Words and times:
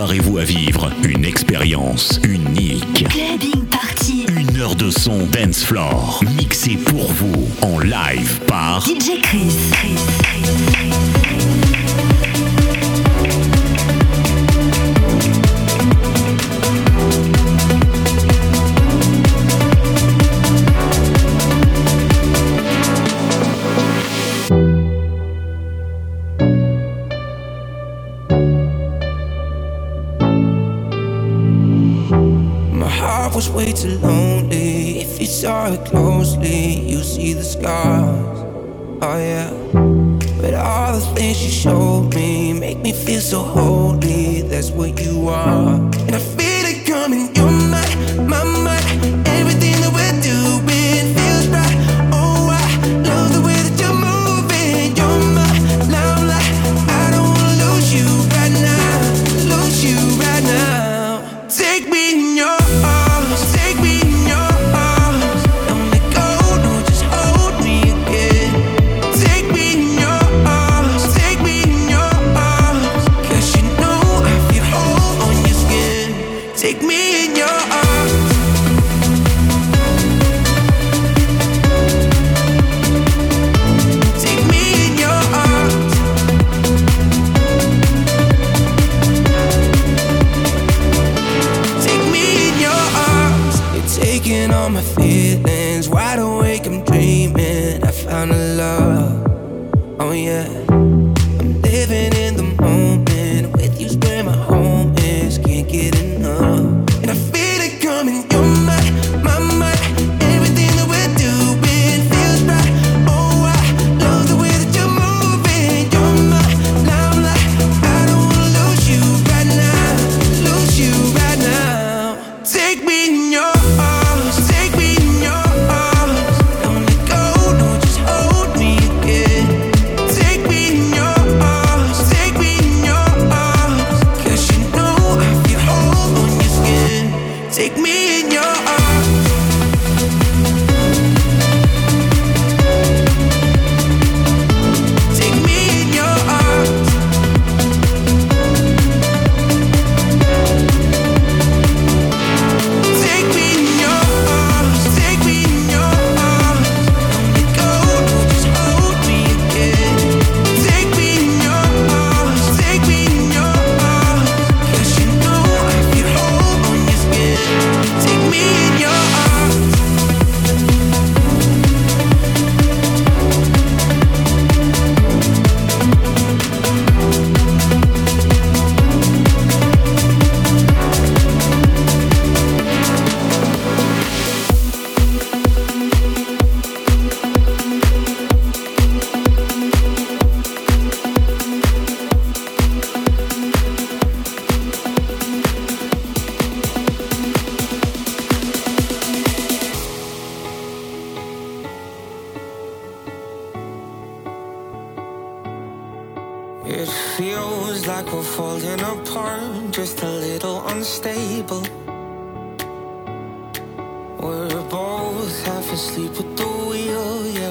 préparez-vous 0.00 0.38
à 0.38 0.44
vivre 0.44 0.90
une 1.04 1.26
expérience 1.26 2.20
unique. 2.24 3.04
Une 4.34 4.56
heure 4.58 4.74
de 4.74 4.88
son 4.88 5.26
dance 5.26 5.62
floor, 5.62 6.22
mixé 6.38 6.78
pour 6.78 7.12
vous 7.12 7.50
en 7.60 7.78
live 7.80 8.40
par 8.46 8.80
DJ 8.86 9.20
Chris. 9.20 9.52
Chris. 9.72 10.89
way 33.60 33.72
too 33.72 33.98
lonely. 33.98 35.00
If 35.00 35.20
you 35.20 35.26
saw 35.26 35.70
it 35.70 35.84
closely, 35.84 36.80
you 36.90 37.02
see 37.02 37.34
the 37.34 37.44
scars. 37.44 38.38
Oh 39.02 39.18
yeah. 39.30 39.50
But 40.40 40.54
all 40.54 40.94
the 40.98 41.04
things 41.14 41.44
you 41.44 41.50
showed. 41.50 41.99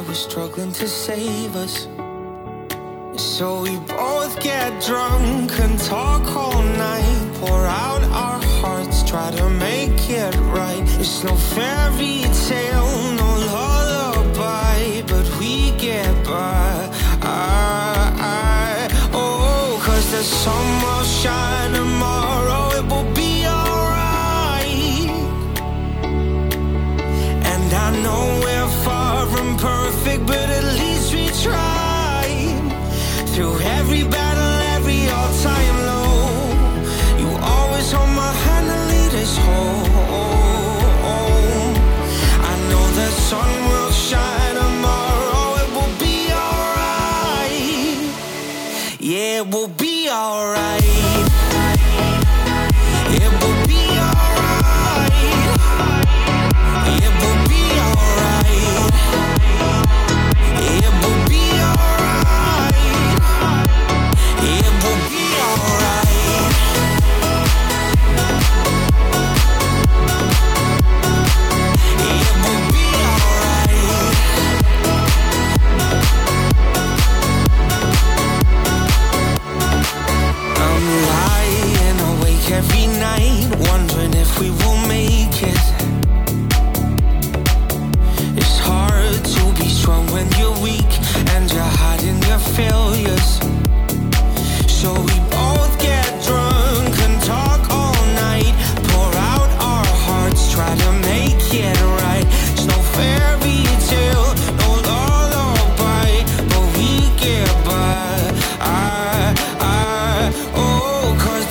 was 0.09 0.23
struggling 0.23 0.71
to 0.71 0.87
save 0.87 1.55
us. 1.55 1.87
So 3.15 3.61
we 3.61 3.77
both 3.77 4.41
get 4.41 4.83
drunk 4.83 5.51
and 5.59 5.79
talk 5.81 6.25
all 6.35 6.63
night, 6.63 7.31
pour 7.35 7.63
out 7.67 8.01
our 8.05 8.41
hearts, 8.59 9.03
try 9.03 9.29
to 9.29 9.49
make 9.51 10.09
it 10.09 10.35
right. 10.57 10.81
It's 10.99 11.23
no 11.23 11.35
fairy 11.53 12.23
tale, 12.47 12.91
no 13.21 13.29
lullaby, 13.53 15.03
but 15.05 15.27
we 15.39 15.73
get 15.77 16.11
by. 16.25 16.89
I, 17.21 18.11
I, 18.17 19.09
oh, 19.13 19.79
cause 19.85 20.09
the 20.09 20.23
sun 20.23 20.65
will 20.81 21.03
shine. 21.03 21.58
perfect, 30.09 30.27
but 30.27 30.49
at 30.49 30.63
least 30.79 31.13
we 31.13 31.27
tried. 31.43 32.56
Through 33.29 33.59
every 33.61 34.03
battle, 34.03 34.53
every 34.75 35.07
all-time 35.09 35.77
low, 35.85 36.29
you 37.19 37.29
always 37.41 37.91
hold 37.91 38.09
my 38.09 38.31
hand 38.31 38.67
and 38.67 38.89
lead 38.91 39.13
us 39.21 39.38
home. 39.38 39.89
I 42.41 42.56
know 42.69 42.85
the 43.00 43.09
sun 43.11 43.51
will 43.69 43.91
shine 43.91 44.56
tomorrow, 44.56 45.56
it 45.63 45.69
will 45.75 45.95
be 46.00 46.15
alright. 46.31 47.59
Yeah, 49.00 49.41
we'll 49.41 49.67
be 49.67 50.09
alright. 50.09 50.78
night, 83.09 83.47
wondering 83.69 84.13
if 84.13 84.31
we 84.39 84.50
will 84.59 84.79
make 84.88 85.38
it. 85.53 85.65
It's 88.39 88.57
hard 88.71 89.19
to 89.35 89.44
be 89.59 89.67
strong 89.79 90.06
when 90.15 90.27
you're 90.38 90.59
weak 90.69 90.91
and 91.33 91.44
you're 91.53 91.73
hiding 91.83 92.19
your 92.29 92.41
failures. 92.57 93.29
So 94.79 94.89
we 95.09 95.17
both 95.39 95.73
get 95.89 96.07
drunk 96.27 96.94
and 97.06 97.15
talk 97.33 97.61
all 97.79 98.01
night, 98.27 98.53
pour 98.89 99.12
out 99.31 99.50
our 99.71 99.89
hearts, 100.05 100.41
try 100.55 100.71
to 100.85 100.91
make 101.12 101.44
it 101.67 101.79
right. 102.01 102.27
It's 102.53 102.65
no 102.73 102.79
fairy 102.97 103.62
tale, 103.91 104.29
no 104.62 104.69
lullaby, 104.89 106.12
but 106.51 106.65
we 106.75 106.89
get 107.25 107.50
by. 107.65 108.07
I, 108.62 109.33
I, 109.59 110.31
oh, 110.55 111.17
cause 111.23 111.45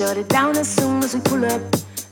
Shut 0.00 0.16
it 0.16 0.30
down 0.30 0.56
as 0.56 0.66
soon 0.66 1.04
as 1.04 1.12
we 1.12 1.20
pull 1.20 1.44
up. 1.44 1.60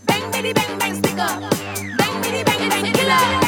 Bang, 0.05 0.31
bitty, 0.31 0.53
bang, 0.53 0.79
bang, 0.79 0.94
stick 0.94 1.18
up. 1.18 1.40
Bang, 1.40 2.22
bitty, 2.22 2.44
bang. 2.44 2.70
It's 2.70 2.87
a 2.87 2.92
killer. 2.92 3.47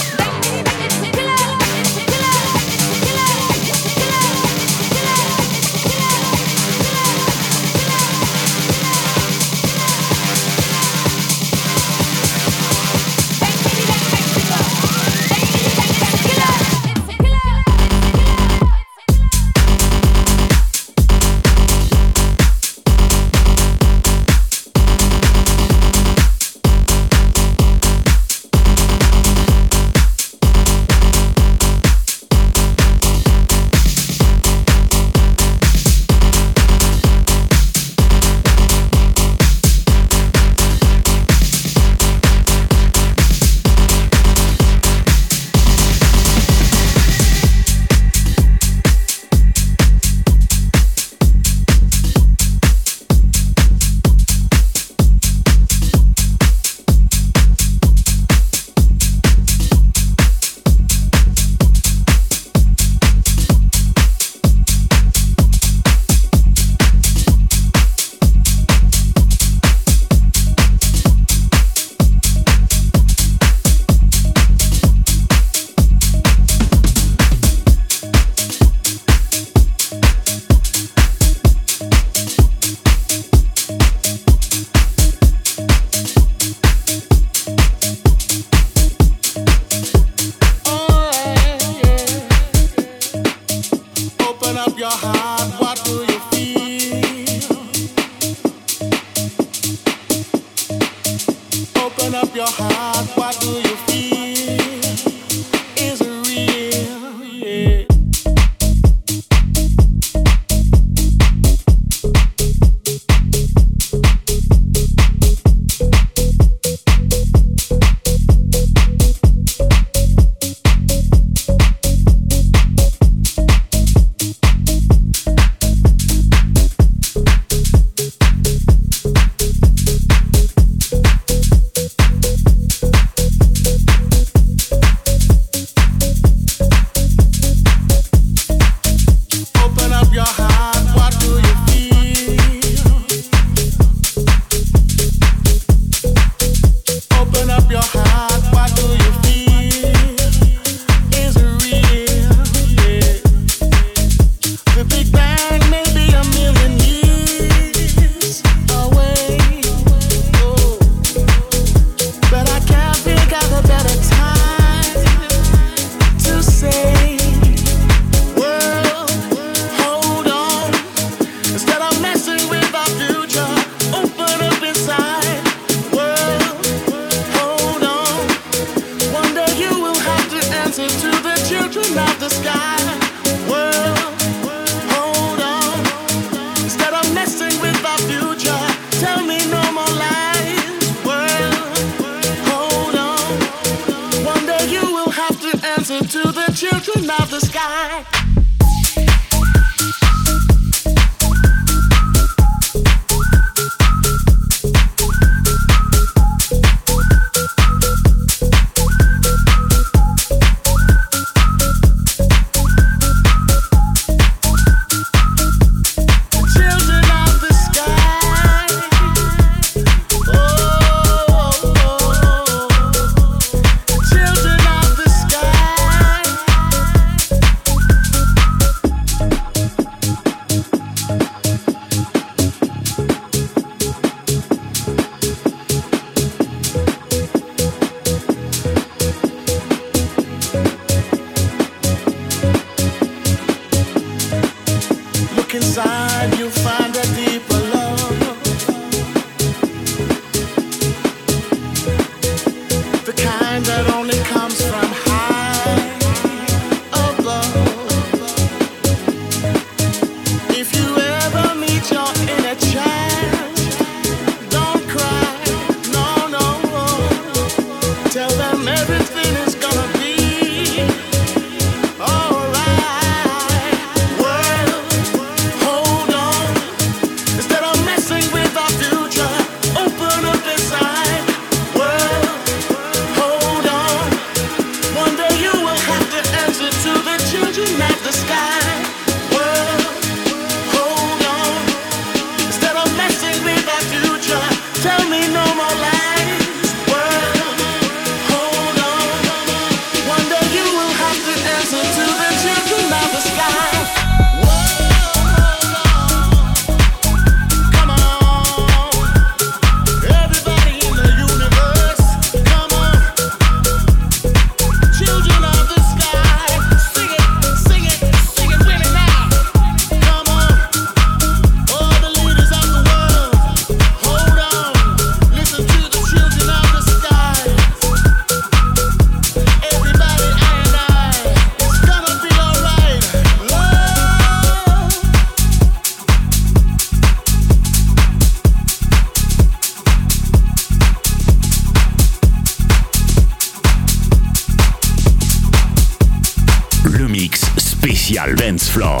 Where 348.51 348.57
did 348.57 349.00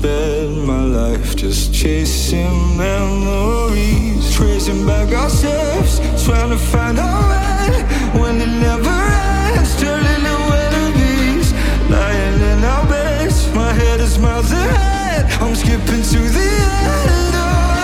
spend 0.00 0.64
my 0.66 0.82
life 0.82 1.36
just 1.36 1.74
chasing 1.74 2.76
memories, 2.78 4.34
tracing 4.34 4.86
back 4.86 5.12
our 5.12 5.28
steps, 5.28 5.98
trying 6.24 6.48
to 6.48 6.56
find 6.56 6.98
our 6.98 7.22
way 7.28 7.82
when 8.18 8.40
it 8.40 8.52
never 8.68 8.88
ends. 8.88 9.78
Turning 9.78 10.22
to 10.28 10.36
enemies, 10.64 11.52
lying 11.90 12.40
in 12.50 12.64
our 12.64 12.86
beds. 12.88 13.52
My 13.54 13.74
head 13.74 14.00
is 14.00 14.18
miles 14.18 14.50
ahead. 14.50 15.30
I'm 15.42 15.54
skipping 15.54 16.02
to 16.12 16.20
the 16.36 16.48
end. 16.96 17.34
Oh, 17.36 17.74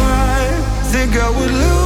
I 0.00 0.48
think 0.90 1.16
I 1.16 1.28
would 1.28 1.50
lose. 1.50 1.83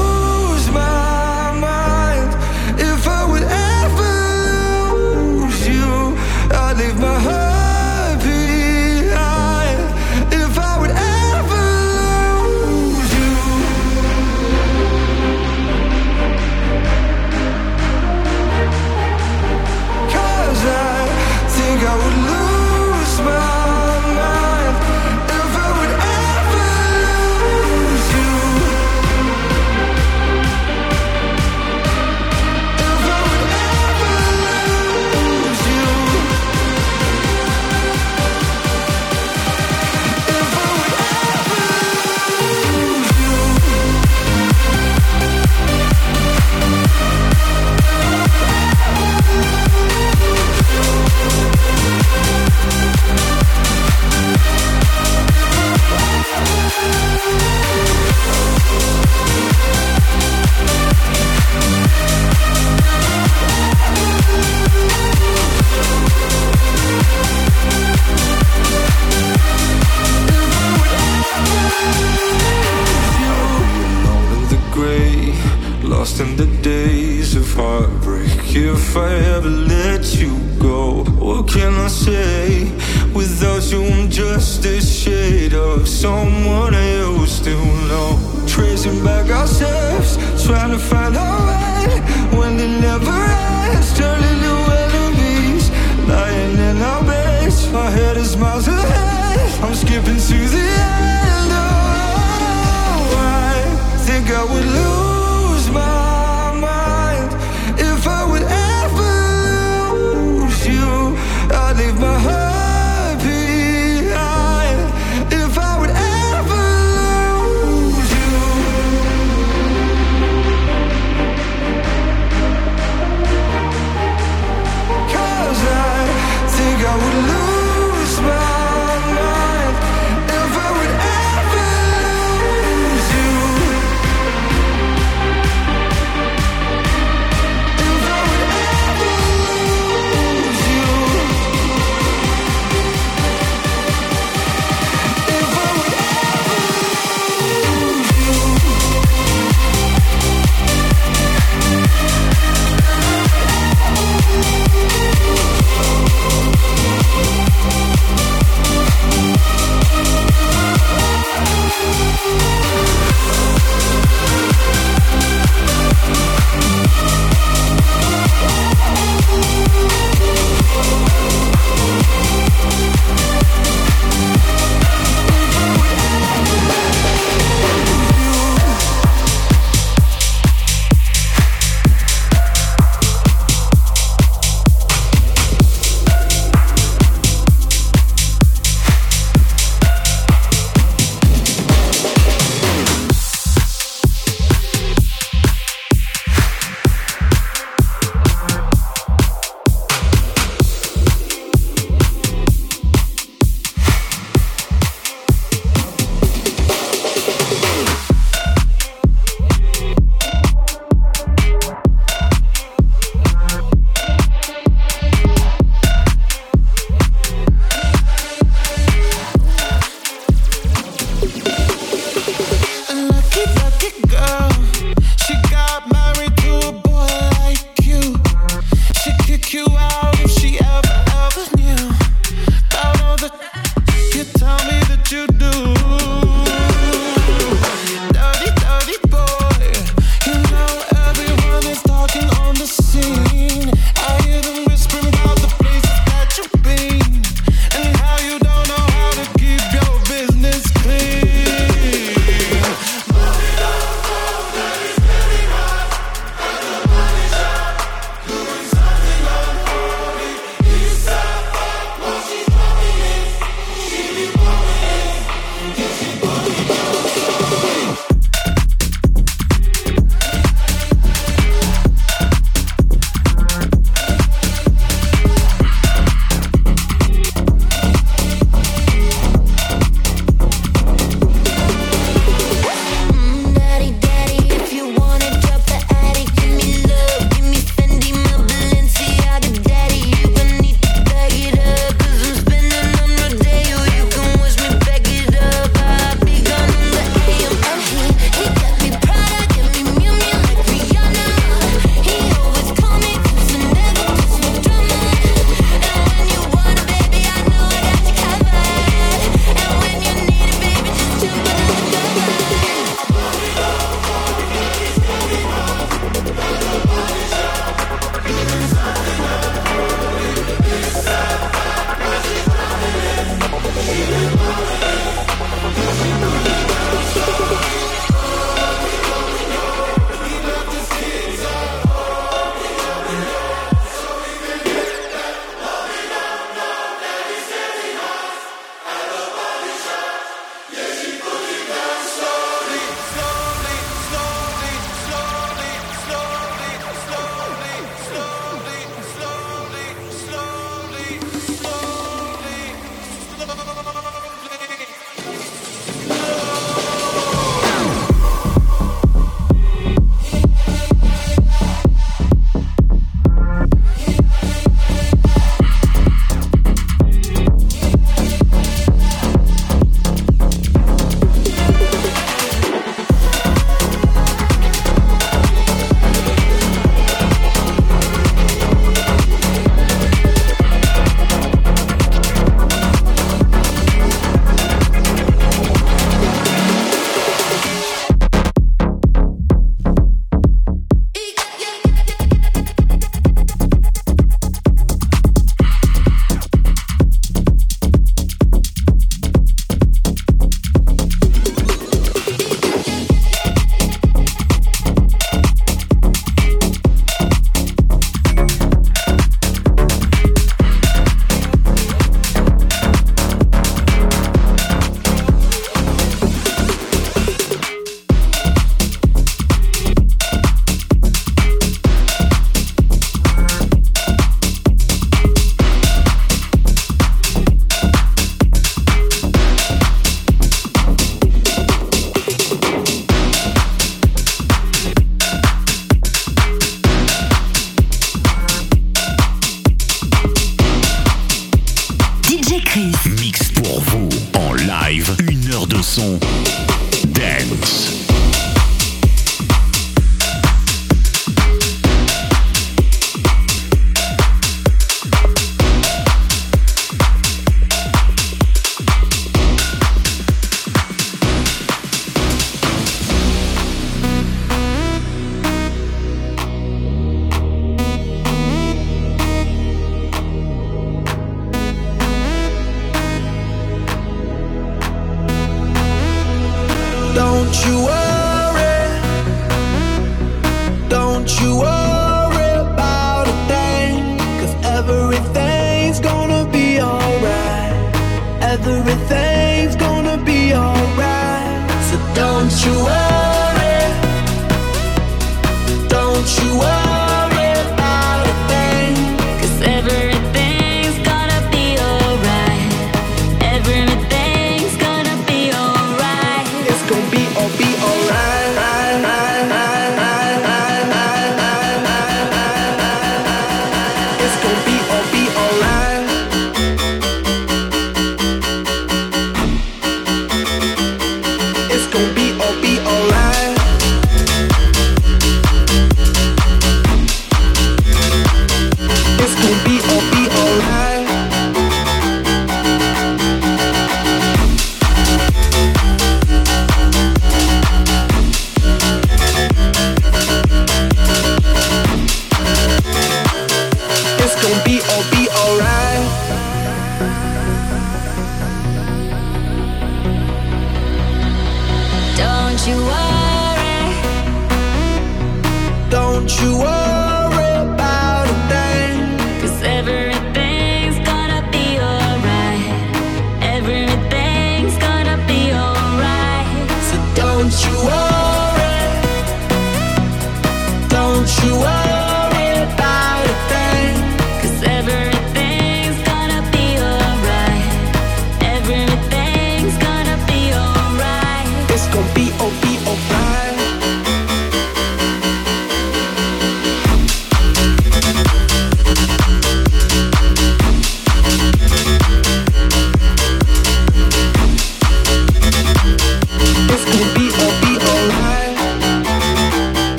everything 488.68 489.27